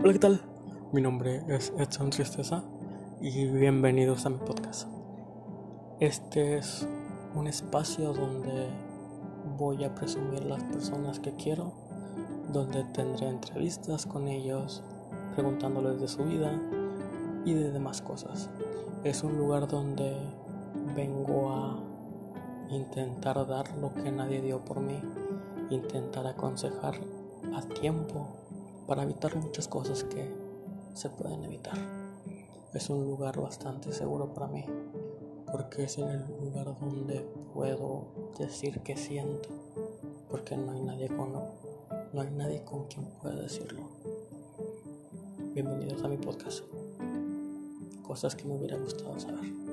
Hola, 0.00 0.12
¿qué 0.12 0.20
tal? 0.20 0.40
Mi 0.92 1.02
nombre 1.02 1.42
es 1.48 1.72
Edson 1.76 2.10
Tristeza 2.10 2.62
y 3.20 3.46
bienvenidos 3.46 4.26
a 4.26 4.30
mi 4.30 4.38
podcast. 4.38 4.86
Este 5.98 6.56
es 6.56 6.86
un 7.34 7.48
espacio 7.48 8.12
donde 8.12 8.68
voy 9.58 9.82
a 9.82 9.96
presumir 9.96 10.44
las 10.44 10.62
personas 10.62 11.18
que 11.18 11.32
quiero, 11.32 11.72
donde 12.52 12.84
tendré 12.84 13.28
entrevistas 13.28 14.06
con 14.06 14.28
ellos, 14.28 14.84
preguntándoles 15.34 16.00
de 16.00 16.06
su 16.06 16.22
vida 16.22 16.52
y 17.44 17.54
de 17.54 17.72
demás 17.72 18.00
cosas. 18.00 18.48
Es 19.02 19.24
un 19.24 19.36
lugar 19.36 19.66
donde 19.66 20.16
vengo 20.94 21.50
a 21.50 21.76
intentar 22.70 23.44
dar 23.48 23.76
lo 23.78 23.92
que 23.94 24.12
nadie 24.12 24.42
dio 24.42 24.64
por 24.64 24.78
mí, 24.78 25.00
intentar 25.70 26.24
aconsejar 26.28 26.94
a 27.52 27.62
tiempo 27.80 28.28
para 28.88 29.02
evitar 29.02 29.36
muchas 29.36 29.68
cosas 29.68 30.02
que 30.02 30.26
se 30.94 31.10
pueden 31.10 31.44
evitar. 31.44 31.76
Es 32.72 32.88
un 32.88 33.04
lugar 33.04 33.38
bastante 33.38 33.92
seguro 33.92 34.32
para 34.32 34.48
mí 34.48 34.64
porque 35.52 35.84
es 35.84 35.98
el 35.98 36.24
lugar 36.40 36.74
donde 36.80 37.20
puedo 37.52 38.06
decir 38.38 38.80
que 38.80 38.96
siento 38.96 39.50
porque 40.30 40.56
no 40.56 40.72
hay 40.72 40.80
nadie 40.80 41.08
con 41.08 41.32
no 41.34 42.20
hay 42.20 42.30
nadie 42.30 42.64
con 42.64 42.86
quien 42.86 43.04
pueda 43.20 43.36
decirlo. 43.36 43.90
Bienvenidos 45.52 46.02
a 46.02 46.08
mi 46.08 46.16
podcast. 46.16 46.64
Cosas 48.02 48.34
que 48.34 48.44
me 48.44 48.54
hubiera 48.54 48.78
gustado 48.78 49.20
saber. 49.20 49.67